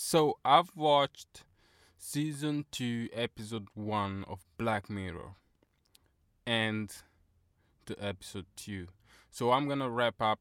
[0.00, 1.42] So I've watched
[1.98, 5.34] season 2 episode 1 of Black Mirror
[6.46, 6.94] and
[7.86, 8.86] the episode 2.
[9.32, 10.38] So I'm going to wrap up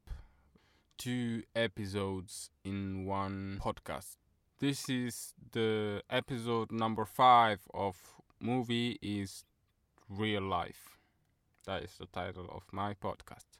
[0.99, 4.17] two episodes in one podcast.
[4.59, 7.97] This is the episode number 5 of
[8.39, 9.43] movie is
[10.07, 10.99] real life.
[11.65, 13.57] That is the title of my podcast.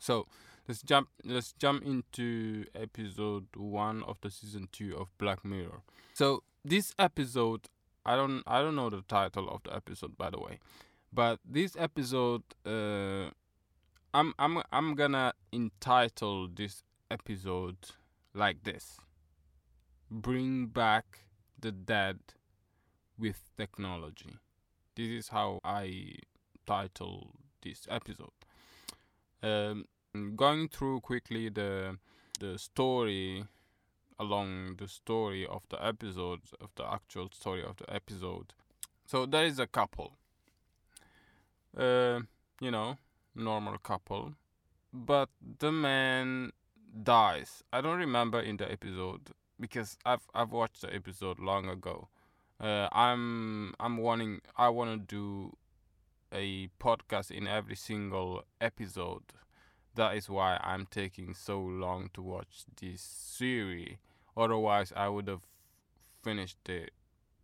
[0.00, 0.26] So,
[0.68, 5.82] let's jump let's jump into episode 1 of the season 2 of Black Mirror.
[6.14, 7.68] So, this episode
[8.04, 10.58] I don't I don't know the title of the episode by the way.
[11.12, 13.30] But this episode uh
[14.14, 17.76] I'm I'm I'm gonna entitle this episode
[18.34, 18.98] like this.
[20.10, 21.20] Bring back
[21.58, 22.18] the dead
[23.18, 24.36] with technology.
[24.96, 26.16] This is how I
[26.66, 27.30] title
[27.62, 28.30] this episode.
[29.42, 29.86] Um,
[30.36, 31.96] going through quickly the
[32.38, 33.44] the story
[34.18, 38.52] along the story of the episode of the actual story of the episode.
[39.06, 40.16] So there is a couple.
[41.76, 42.20] Uh,
[42.60, 42.98] you know,
[43.34, 44.34] normal couple,
[44.92, 46.52] but the man
[47.02, 47.64] dies.
[47.72, 52.08] I don't remember in the episode because I've I've watched the episode long ago.
[52.60, 55.56] Uh, I'm I'm wanting I want to do
[56.32, 59.24] a podcast in every single episode.
[59.94, 63.96] That is why I'm taking so long to watch this series.
[64.36, 65.42] Otherwise, I would have
[66.22, 66.92] finished it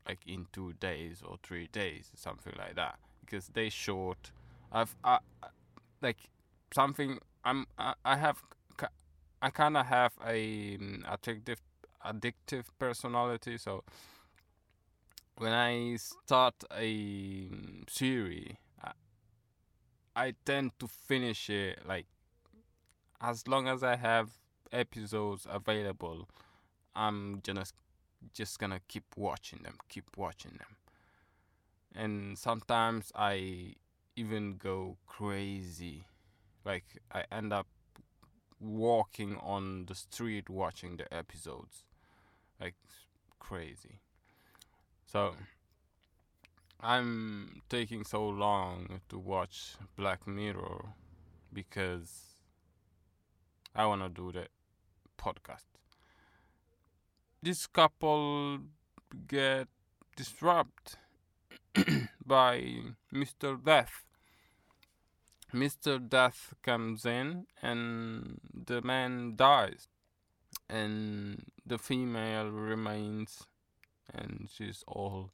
[0.06, 2.98] like in two days or three days, something like that.
[3.20, 4.30] Because they short.
[4.72, 5.18] I've I,
[6.00, 6.18] like
[6.74, 7.18] something.
[7.44, 8.42] I'm I, I have
[9.40, 11.58] I kind of have a um, addictive
[12.04, 13.84] addictive personality, so
[15.36, 18.92] when I start a um, series, I,
[20.16, 22.06] I tend to finish it like
[23.20, 24.30] as long as I have
[24.72, 26.28] episodes available.
[26.94, 27.74] I'm just
[28.34, 30.76] just gonna keep watching them, keep watching them,
[31.94, 33.74] and sometimes I
[34.16, 36.04] even go crazy,
[36.64, 37.68] like I end up
[38.60, 41.84] walking on the street watching the episodes,
[42.60, 42.74] like
[43.38, 44.00] crazy.
[45.06, 45.34] So
[46.80, 50.84] I'm taking so long to watch Black Mirror
[51.52, 52.27] because
[53.78, 54.48] I want to do the
[55.16, 55.62] podcast.
[57.40, 58.58] This couple
[59.28, 59.68] get
[60.16, 60.98] disrupted
[62.26, 62.60] by
[63.14, 63.64] Mr.
[63.64, 64.02] Death.
[65.54, 66.08] Mr.
[66.08, 69.86] Death comes in and the man dies.
[70.68, 73.44] And the female remains
[74.12, 75.30] and she's all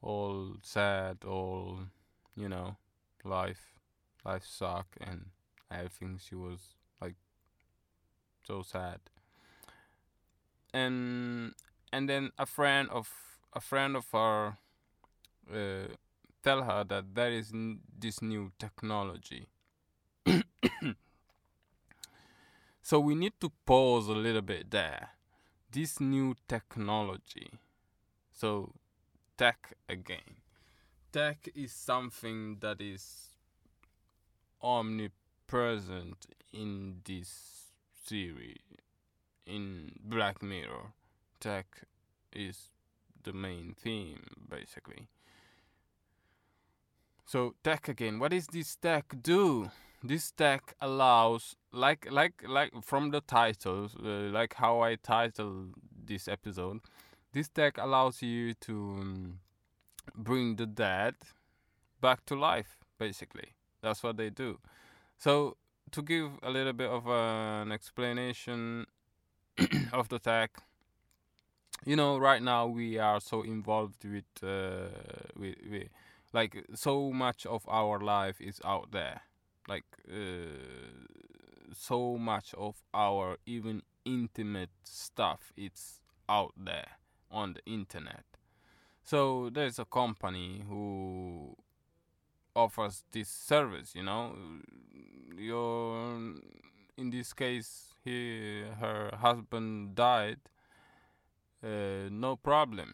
[0.00, 1.80] all sad, all
[2.36, 2.76] you know,
[3.24, 3.80] life
[4.24, 5.30] life suck and
[5.88, 6.60] think she was
[8.46, 9.00] so sad.
[10.72, 11.54] And
[11.92, 13.10] and then a friend of
[13.52, 14.56] a friend of her
[15.52, 15.88] uh,
[16.42, 19.48] tell her that there is n- this new technology.
[22.82, 25.10] so we need to pause a little bit there.
[25.70, 27.50] This new technology.
[28.32, 28.72] So,
[29.36, 30.36] tech again.
[31.12, 33.30] Tech is something that is
[34.60, 37.63] omnipresent in this
[38.04, 38.58] series.
[39.46, 40.92] In Black Mirror,
[41.38, 41.82] tech
[42.32, 42.70] is
[43.22, 45.08] the main theme, basically.
[47.26, 48.18] So tech again.
[48.18, 49.70] What does this tech do?
[50.02, 55.70] This tech allows, like like like from the title, uh, like how I title
[56.06, 56.80] this episode.
[57.32, 59.40] This tech allows you to um,
[60.14, 61.14] bring the dead
[62.00, 62.76] back to life.
[62.98, 64.58] Basically, that's what they do.
[65.18, 65.56] So
[65.94, 68.86] to give a little bit of uh, an explanation
[69.92, 70.50] of the tech
[71.84, 74.88] you know right now we are so involved with uh,
[75.36, 75.88] with, with
[76.34, 79.22] like so much of our life is out there.
[79.68, 81.04] Like uh,
[81.72, 86.98] so much of our even intimate stuff it's out there
[87.30, 88.24] on the internet.
[89.02, 91.56] So there's a company who
[92.54, 94.34] offers this service you know?
[95.36, 96.16] Your
[96.96, 100.38] in this case he her husband died
[101.64, 102.92] uh, no problem.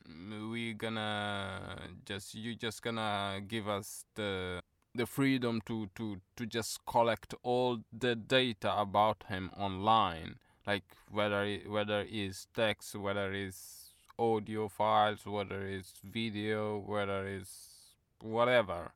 [0.53, 4.61] We gonna just you just gonna give us the
[4.95, 10.37] the freedom to to to just collect all the data about him online,
[10.67, 17.97] like whether it, whether it's text, whether it's audio files, whether it's video, whether it's
[18.21, 18.93] whatever,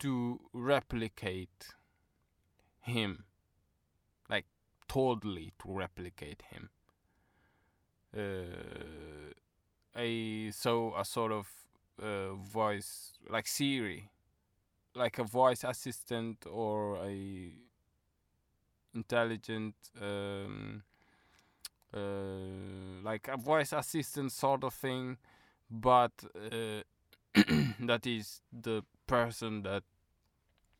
[0.00, 1.74] to replicate
[2.80, 3.24] him,
[4.28, 4.46] like
[4.88, 6.70] totally to replicate him.
[8.16, 9.32] Uh,
[9.96, 11.48] a so a sort of
[12.02, 14.10] uh, voice like Siri,
[14.94, 17.52] like a voice assistant or a
[18.94, 20.82] intelligent um,
[21.94, 25.16] uh, like a voice assistant sort of thing,
[25.70, 26.82] but uh,
[27.80, 29.82] that is the person that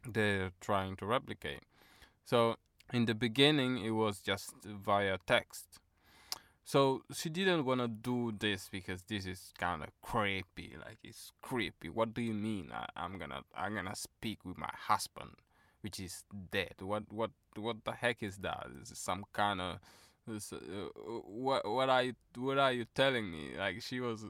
[0.06, 1.62] they're trying to replicate.
[2.24, 2.56] So
[2.92, 5.80] in the beginning, it was just via text.
[6.64, 10.76] So she didn't want to do this because this is kind of creepy.
[10.78, 11.88] Like it's creepy.
[11.88, 12.70] What do you mean?
[12.72, 15.30] I, I'm gonna I'm gonna speak with my husband,
[15.80, 16.22] which is
[16.52, 16.74] dead.
[16.78, 18.68] What what what the heck is that?
[18.80, 19.78] Is some kind of
[20.30, 20.56] uh,
[21.26, 23.50] what what are you what are you telling me?
[23.58, 24.24] Like she was,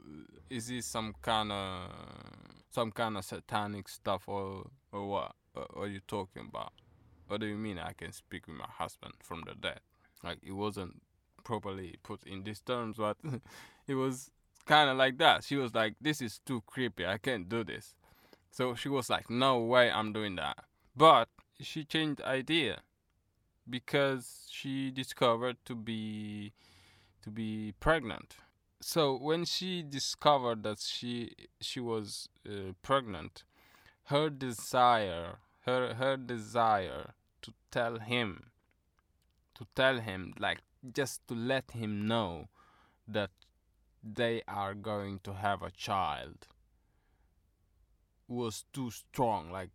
[0.49, 1.91] is this some kind of
[2.70, 5.35] some kind of satanic stuff or or what?
[5.52, 6.73] What are you talking about?
[7.26, 9.81] What do you mean I can speak with my husband from the dead?
[10.23, 11.02] Like it wasn't
[11.44, 13.17] properly put in these terms, but
[13.87, 14.31] it was
[14.67, 15.44] kind of like that.
[15.44, 17.06] She was like, "This is too creepy.
[17.06, 17.94] I can't do this."
[18.50, 20.64] So she was like, "No way, I'm doing that."
[20.97, 21.29] But
[21.61, 22.81] she changed idea
[23.69, 26.53] because she discovered to be
[27.23, 28.37] to be pregnant.
[28.81, 33.45] So when she discovered that she she was uh, pregnant,
[34.05, 38.51] her desire her her desire to tell him
[39.55, 40.61] to tell him like
[40.95, 42.49] just to let him know
[43.07, 43.31] that
[44.03, 46.47] they are going to have a child
[48.27, 49.71] was too strong like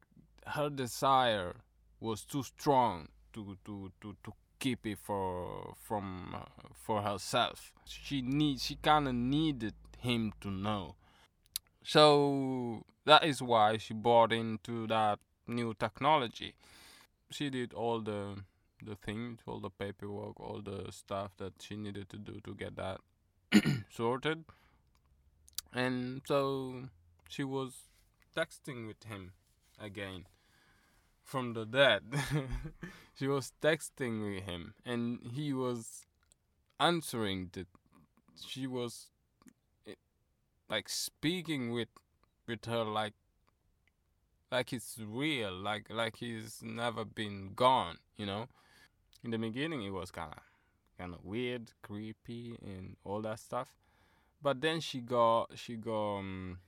[0.48, 1.58] her desire
[2.00, 7.74] was too strong to to to, to keep it for from uh, for herself.
[7.86, 10.96] She need she kind of needed him to know.
[11.84, 16.56] So that is why she bought into that new technology.
[17.30, 18.38] She did all the
[18.82, 22.76] the things, all the paperwork, all the stuff that she needed to do to get
[22.76, 23.02] that
[23.90, 24.46] sorted.
[25.74, 26.90] And so
[27.28, 27.74] she was
[28.36, 29.34] texting with him
[29.80, 30.26] again
[31.26, 32.04] from the dead.
[33.20, 36.06] she was texting with him and he was
[36.80, 37.68] answering that
[38.46, 39.08] she was
[39.88, 39.94] eh,
[40.70, 41.88] like speaking with
[42.48, 43.14] with her like
[44.52, 48.48] like it's real like like he's never been gone you know
[49.24, 50.44] in the beginning it was kind of
[50.98, 53.76] kind of weird, creepy, and all that stuff.
[54.42, 56.60] But then she got she got um,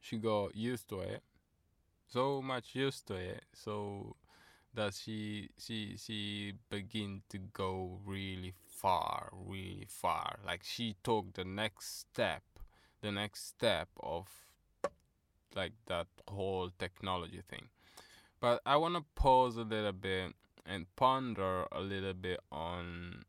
[0.00, 1.22] she got used to it,
[2.10, 4.16] so much used to it, so
[4.74, 10.38] that she she she began to go really far, really far.
[10.46, 12.42] Like she took the next step,
[13.00, 14.26] the next step of
[15.54, 17.68] like that whole technology thing.
[18.40, 20.32] But I want to pause a little bit
[20.64, 23.24] and ponder a little bit on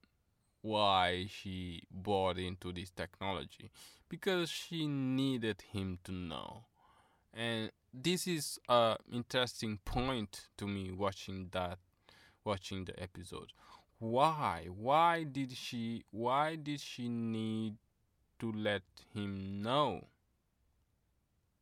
[0.62, 3.72] why she bought into this technology
[4.08, 6.66] because she needed him to know
[7.34, 11.78] and this is a interesting point to me watching that
[12.44, 13.52] watching the episode.
[14.00, 14.68] Why?
[14.70, 17.76] Why did she why did she need
[18.40, 18.84] to let
[19.14, 20.08] him know?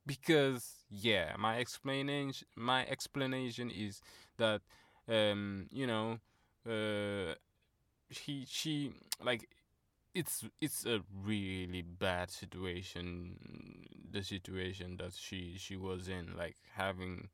[0.05, 4.01] Because yeah my explanation my explanation is
[4.37, 4.61] that
[5.09, 6.19] um, you know,
[6.67, 7.33] uh,
[8.09, 8.91] he she
[9.23, 9.49] like
[10.13, 13.37] it's it's a really bad situation
[14.11, 17.29] the situation that she she was in like having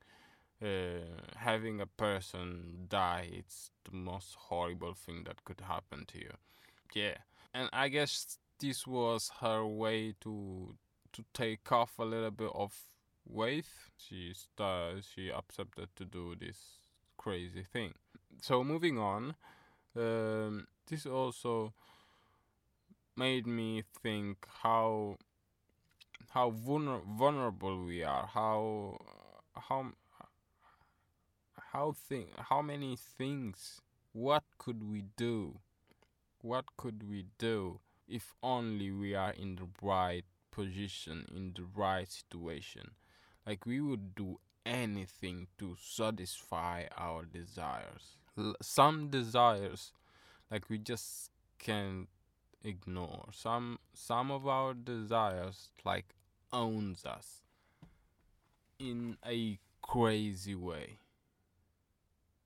[0.62, 3.30] uh, having a person die.
[3.32, 6.34] It's the most horrible thing that could happen to you.
[6.94, 7.18] Yeah.
[7.54, 10.76] And i guess this was her way to
[11.14, 12.74] to take off a little bit of
[13.26, 13.66] weight.
[13.98, 16.58] She started she accepted to do this
[17.18, 17.94] crazy thing.
[18.42, 19.36] So moving on,
[19.96, 21.74] um, this also
[23.18, 25.18] made me think how
[26.30, 28.98] how vulner- vulnerable we are, how
[29.56, 29.92] how
[31.72, 33.82] how thing how many things
[34.14, 35.60] what could we do
[36.42, 42.12] what could we do if only we are in the right position in the right
[42.12, 42.92] situation
[43.46, 48.18] like we would do anything to satisfy our desires.
[48.38, 49.94] L- some desires,
[50.52, 52.08] like we just can't
[52.66, 53.28] ignore.
[53.32, 56.16] Some some of our desires like
[56.52, 57.44] owns us
[58.80, 60.98] in a crazy way.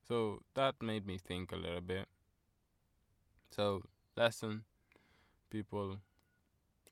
[0.06, 2.06] So that made me think a little bit.
[3.50, 3.82] So
[4.16, 4.64] lesson,
[5.50, 5.96] people,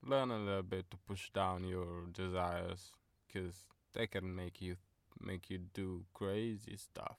[0.04, 2.92] learn a little bit to push down your desires,
[3.26, 4.76] because they can make you
[5.20, 7.16] make you do crazy stuff.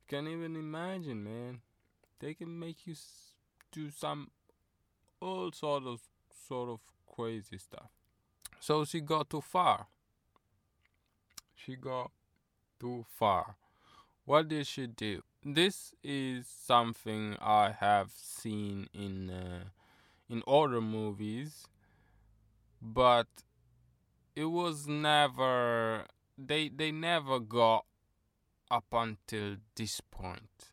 [0.00, 1.60] You can't even imagine, man.
[2.18, 2.94] They can make you
[3.72, 4.30] do some
[5.20, 6.00] all sort of
[6.48, 7.90] sort of crazy stuff.
[8.58, 9.86] So she got too far.
[11.54, 12.10] She got
[12.78, 13.56] too far.
[14.24, 15.22] What did she do?
[15.44, 19.64] This is something I have seen in uh,
[20.28, 21.66] in other movies,
[22.80, 23.26] but
[24.36, 26.04] it was never
[26.38, 27.84] they they never got
[28.70, 30.72] up until this point.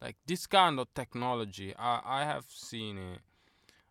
[0.00, 3.20] Like this kind of technology, I I have seen it.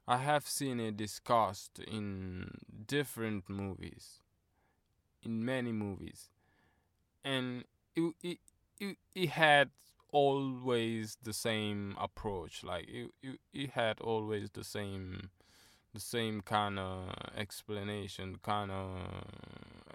[0.07, 2.51] I have seen it discussed in
[2.87, 4.19] different movies,
[5.23, 6.29] in many movies,
[7.23, 7.63] and
[7.95, 8.37] it it
[8.79, 9.71] it, it had
[10.11, 12.63] always the same approach.
[12.63, 15.29] Like it, it, it had always the same
[15.93, 18.89] the same kind of explanation, kind of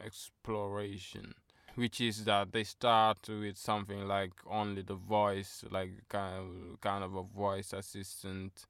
[0.04, 1.34] exploration,
[1.74, 7.04] which is that they start with something like only the voice, like kind of kind
[7.04, 8.66] of a voice assistant,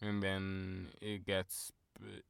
[0.00, 1.72] and then it gets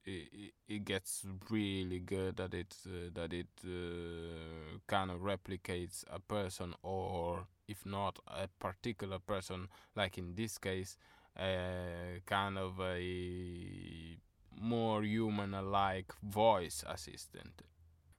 [0.04, 6.18] it, it gets really good that it uh, that it uh, kind of replicates a
[6.18, 10.96] person or if not a particular person like in this case
[11.38, 14.16] uh, kind of a
[14.60, 17.62] more human-like voice assistant.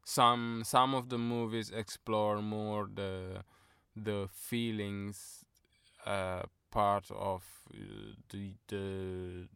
[0.05, 3.43] Some some of the movies explore more the
[3.95, 5.45] the feelings
[6.05, 7.77] uh, part of uh,
[8.29, 9.47] the, the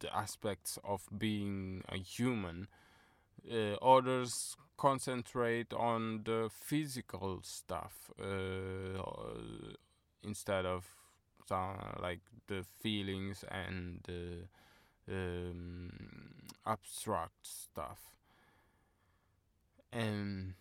[0.00, 2.68] the aspects of being a human.
[3.50, 9.02] Uh, others concentrate on the physical stuff uh,
[10.22, 10.84] instead of
[12.02, 14.44] like the feelings and the
[15.10, 15.90] um,
[16.66, 17.98] abstract stuff.
[19.92, 20.54] And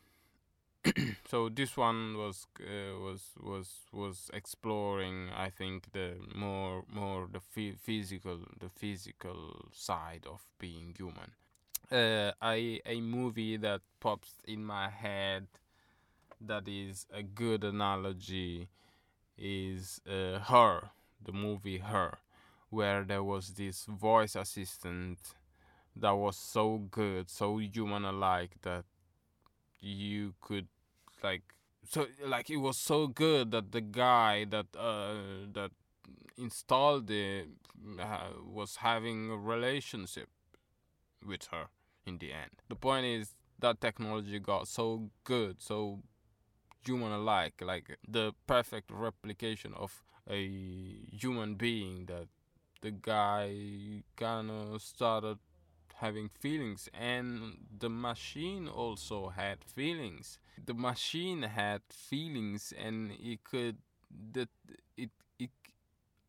[1.30, 7.42] so this one was uh, was was was exploring i think the more more the
[7.78, 11.32] physical the physical side of being human.
[11.90, 15.48] Uh, I, a movie that pops in my head
[16.42, 18.68] that is a good analogy
[19.38, 20.90] is uh, her
[21.24, 22.20] the movie her
[22.70, 25.20] where there was this voice assistant
[25.96, 28.86] that was so good so human alike that
[29.80, 30.68] you could
[31.24, 31.44] like
[31.90, 35.16] so like it was so good that the guy that uh
[35.54, 35.72] that
[36.38, 37.48] installed it
[38.00, 40.30] uh, was having a relationship
[41.26, 41.68] with her
[42.06, 42.52] in the end.
[42.70, 46.00] The point is that technology got so good so
[46.86, 50.48] human alike like the perfect replication of a
[51.12, 52.28] human being that
[52.82, 55.38] the guy kind of started
[55.96, 63.78] having feelings and the machine also had feelings the machine had feelings and it could
[64.34, 64.50] that
[64.98, 65.10] it
[65.40, 65.50] it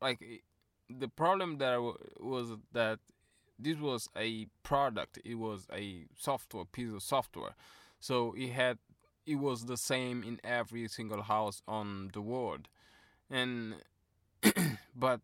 [0.01, 0.43] like it,
[0.91, 2.99] the problem there was that
[3.59, 5.19] this was a product.
[5.25, 7.55] It was a software piece of software.
[8.01, 8.79] So it had
[9.27, 12.69] it was the same in every single house on the world.
[13.31, 13.75] And
[14.97, 15.21] but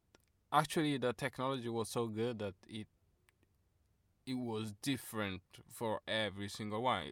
[0.52, 2.86] actually the technology was so good that it
[4.26, 7.04] it was different for every single one.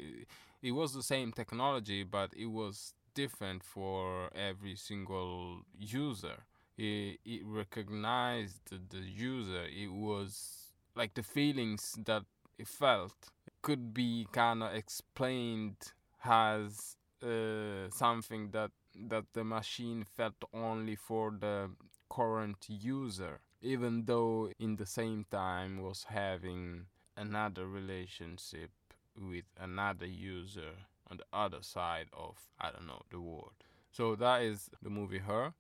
[0.63, 6.45] It, was the same technology, but it was different for every single user.
[6.79, 9.65] It, it recognized the user.
[9.65, 12.25] It was like the feelings that
[12.59, 13.15] it felt
[13.63, 15.77] could be kind of explained
[16.25, 18.71] as uh, something that
[19.09, 21.71] that the machine felt only for the
[22.11, 26.85] current user even though in the same time was having
[27.17, 28.71] another relationship
[29.17, 30.73] with another user
[31.11, 33.53] on the other side of I don't know the world.
[33.91, 35.53] So that is the movie Her.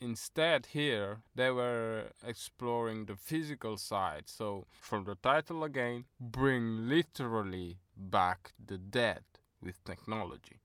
[0.00, 4.24] Instead, here they were exploring the physical side.
[4.26, 9.22] So, from the title again, bring literally back the dead
[9.62, 10.58] with technology.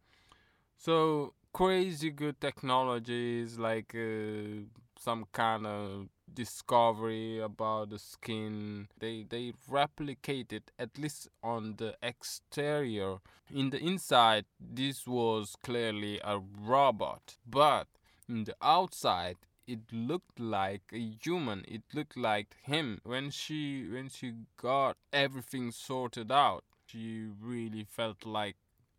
[0.75, 4.65] So, crazy good technologies like uh,
[4.99, 8.87] some kind of discovery about the skin.
[8.99, 13.17] They they replicated at least on the exterior.
[13.53, 17.87] In the inside, this was clearly a robot, but
[18.27, 21.65] in the outside, it looked like a human.
[21.67, 22.99] It looked like him.
[23.03, 28.57] When she when she got everything sorted out, she really felt like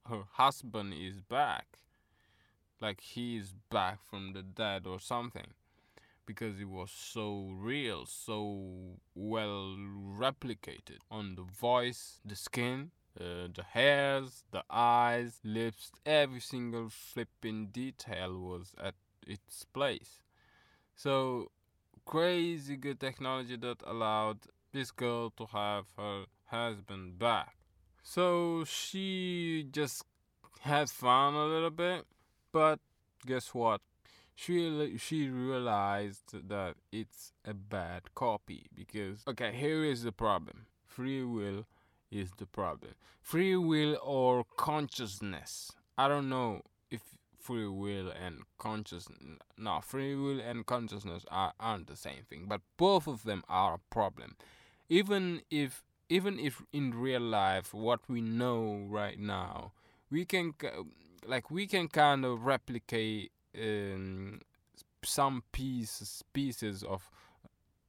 [0.08, 1.66] her husband is back.
[2.80, 5.54] Like he is back from the dead or something
[6.28, 9.74] because it was so real, so well
[10.14, 17.68] replicated on the voice, the skin, uh, the hairs, the eyes, lips, every single flipping
[17.68, 18.94] detail was at
[19.26, 20.20] its place.
[20.94, 21.50] So
[22.04, 24.40] crazy good technology that allowed
[24.72, 27.56] this girl to have her husband back.
[28.02, 30.04] So she just
[30.60, 32.04] had fun a little bit,
[32.52, 32.80] but
[33.24, 33.80] guess what?
[34.40, 40.66] She she realized that it's a bad copy because okay, here is the problem.
[40.86, 41.66] Free will
[42.12, 42.94] is the problem.
[43.20, 45.72] Free will or consciousness.
[45.98, 47.00] I don't know if
[47.36, 49.18] free will and consciousness
[49.56, 53.74] no free will and consciousness are, aren't the same thing but both of them are
[53.74, 54.36] a problem
[54.88, 59.72] even if even if in real life what we know right now
[60.10, 60.52] we can
[61.26, 64.40] like we can kind of replicate um,
[65.04, 67.08] some pieces pieces of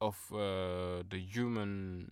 [0.02, 2.12] of uh, the human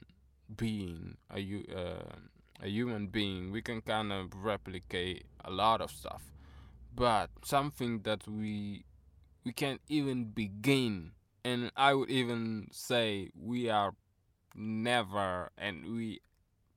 [0.56, 2.16] being a uh,
[2.64, 3.52] a human being.
[3.52, 6.24] We can kind of replicate a lot of stuff
[6.98, 8.84] but something that we
[9.46, 11.12] we can't even begin.
[11.46, 13.94] And i would even say we are
[14.54, 16.20] never and we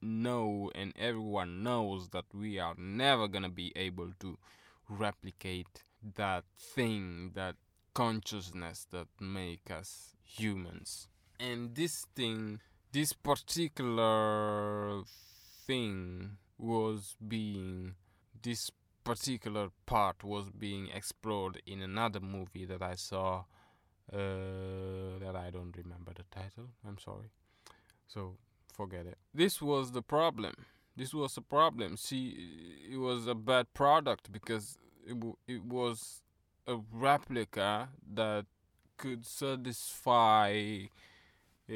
[0.00, 4.38] know and everyone knows that we are never to be able to
[4.88, 5.84] replicate
[6.16, 7.56] that thing that
[7.94, 12.60] consciousness that make us humans and this thing
[12.92, 15.02] this particular
[15.66, 17.94] thing was being
[18.42, 18.70] this
[19.04, 23.44] particular part was being explored in another movie that I saw
[24.12, 26.70] uh, that I don't remember the title.
[26.86, 27.30] I'm sorry.
[28.06, 28.36] So
[28.74, 29.18] forget it.
[29.32, 30.54] This was the problem.
[30.96, 31.96] This was a problem.
[31.96, 32.36] See,
[32.92, 34.76] it was a bad product because
[35.06, 36.22] it, w- it was
[36.66, 38.46] a replica that
[38.96, 40.82] could satisfy
[41.70, 41.74] uh,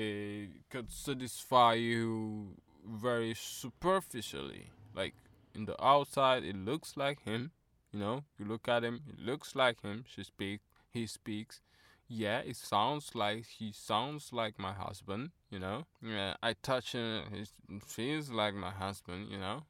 [0.71, 4.71] could satisfy you very superficially.
[4.95, 5.15] Like
[5.55, 7.53] in the outside it looks like him
[7.93, 8.25] you know?
[8.39, 11.61] You look at him it looks like him she speak he speaks.
[12.09, 15.87] Yeah it sounds like he sounds like my husband you know?
[16.03, 19.63] Yeah i touch him he feels like my husband you know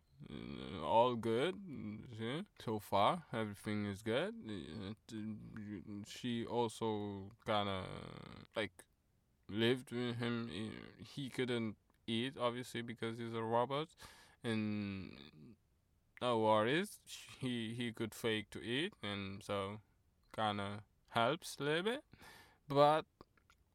[0.84, 1.54] all good
[2.20, 2.40] yeah.
[2.64, 4.34] so far everything is good
[6.06, 7.84] she also kind of
[8.56, 8.72] like
[9.48, 10.50] lived with him
[11.14, 13.88] he couldn't eat obviously because he's a robot
[14.42, 15.12] and
[16.20, 17.00] no worries.
[17.38, 19.80] He he could fake to eat, and so
[20.32, 22.04] kind of helps a little bit.
[22.68, 23.04] But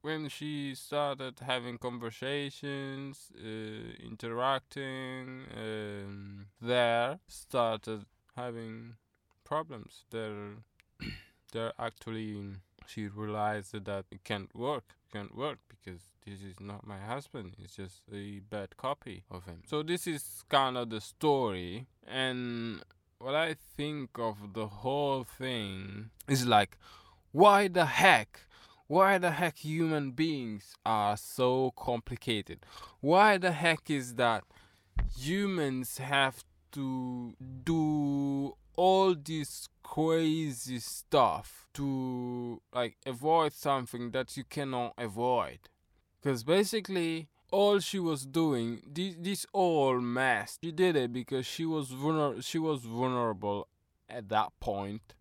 [0.02, 8.96] when she started having conversations, uh, interacting, um, there started having
[9.44, 10.06] problems.
[10.12, 10.56] There,
[11.52, 12.56] there actually
[12.88, 14.96] she realized that it can't work.
[15.12, 17.56] Can't work because this is not my husband.
[17.64, 19.64] It's just a bad copy of him.
[19.66, 21.88] So this is kind of the story.
[22.08, 22.84] And
[23.18, 26.78] what I think of the whole thing is like,
[27.32, 28.42] why the heck?
[28.90, 32.66] Why the heck human beings are so complicated?
[33.02, 34.44] Why the heck is that
[35.16, 44.96] humans have to do all this crazy stuff to like avoid something that you cannot
[44.98, 45.60] avoid
[46.20, 51.66] because basically all she was doing this, this all mess she did it because she
[51.66, 53.68] was vulner- she was vulnerable
[54.10, 55.14] at that point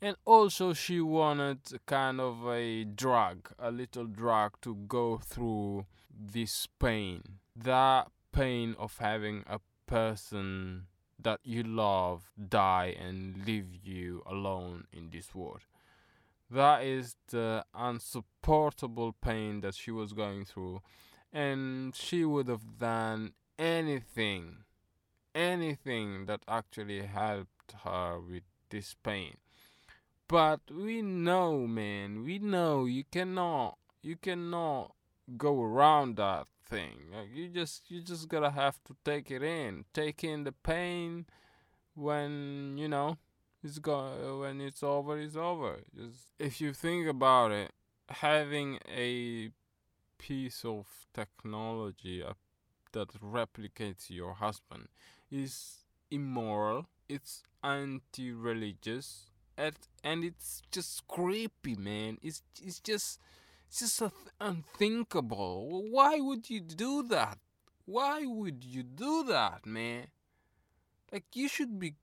[0.00, 6.66] and also she wanted kind of a drug a little drug to go through this
[6.78, 7.22] pain
[7.56, 10.86] that pain of having a person
[11.18, 15.62] that you love die and leave you alone in this world.
[16.50, 20.82] That is the unsupportable pain that she was going through,
[21.32, 24.58] and she would have done anything,
[25.34, 29.38] anything that actually helped her with this pain.
[30.28, 34.92] But we know, man, we know you cannot, you cannot
[35.36, 37.10] go around that thing.
[37.14, 41.26] Like you just you just gotta have to take it in, take in the pain
[41.94, 43.18] when you know
[43.62, 45.18] it's go when it's over.
[45.18, 45.78] It's over.
[45.94, 47.72] Just if you think about it,
[48.08, 49.50] having a
[50.18, 52.34] piece of technology uh,
[52.92, 54.88] that replicates your husband
[55.30, 56.86] is immoral.
[57.08, 59.30] It's anti-religious.
[59.58, 62.18] And, and it's just creepy, man.
[62.22, 63.20] It's it's just
[63.68, 65.84] it's just th- unthinkable.
[65.90, 67.38] Why would you do that?
[67.86, 70.08] Why would you do that, man?
[71.12, 71.94] Like you should be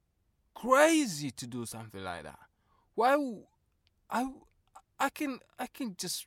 [0.55, 2.39] crazy to do something like that.
[2.95, 3.17] Why?
[4.09, 4.29] I
[4.99, 6.25] I can I can just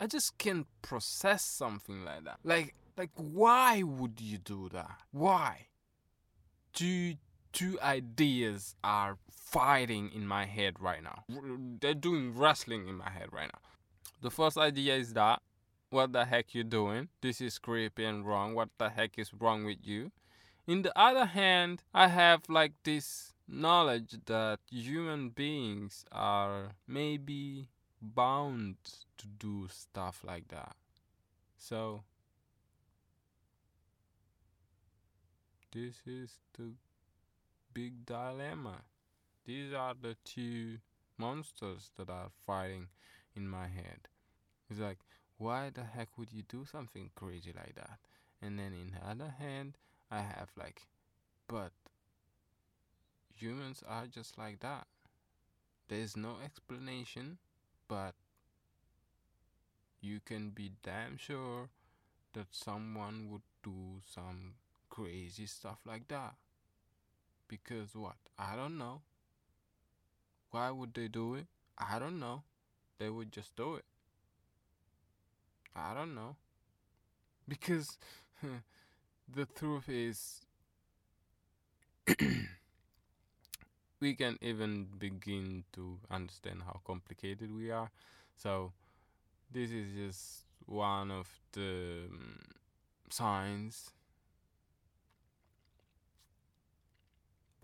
[0.00, 2.38] I just can't process something like that.
[2.42, 4.98] Like like why would you do that?
[5.12, 5.66] Why?
[6.72, 7.14] Two
[7.54, 11.24] two ideas are fighting in my head right now.
[11.80, 13.60] They're doing wrestling in my head right now.
[14.20, 15.40] The first idea is that
[15.90, 17.08] what the heck you doing?
[17.20, 18.54] This is creepy and wrong.
[18.54, 20.10] What the heck is wrong with you?
[20.66, 27.68] In the other hand, I have like this knowledge that human beings are maybe
[28.02, 28.76] bound
[29.18, 30.74] to do stuff like that.
[31.56, 32.02] So,
[35.72, 36.72] this is the
[37.74, 38.82] big dilemma.
[39.44, 40.78] These are the two
[41.18, 42.88] monsters that are fighting
[43.36, 44.08] in my head.
[44.70, 44.98] It's like,
[45.36, 47.98] why the heck would you do something crazy like that?
[48.40, 49.76] And then in the other hand,
[50.10, 50.82] I have like,
[51.48, 51.72] but
[53.34, 54.86] humans are just like that.
[55.88, 57.38] There's no explanation,
[57.88, 58.14] but
[60.00, 61.68] you can be damn sure
[62.32, 64.54] that someone would do some
[64.88, 66.34] crazy stuff like that.
[67.54, 68.16] Because what?
[68.38, 69.02] I don't know.
[70.52, 71.48] Why would they do it?
[71.76, 72.44] I don't know.
[72.98, 73.84] They would just do it.
[75.76, 76.36] I don't know.
[77.48, 77.98] Because
[79.34, 80.40] the truth is,
[84.00, 87.90] we can even begin to understand how complicated we are.
[88.36, 88.72] So,
[89.52, 92.40] this is just one of the um,
[93.10, 93.90] signs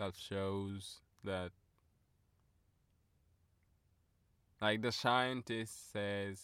[0.01, 1.51] that shows that
[4.63, 6.41] like the scientist says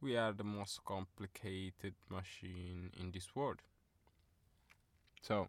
[0.00, 3.60] we are the most complicated machine in this world.
[5.20, 5.48] So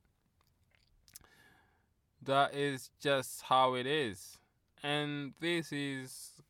[2.25, 4.37] that is just how it is.
[4.83, 6.41] And this is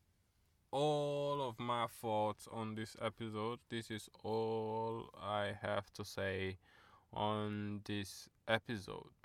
[0.72, 3.60] all of my thoughts on this episode.
[3.70, 6.58] This is all i have to say
[7.14, 9.19] on this episode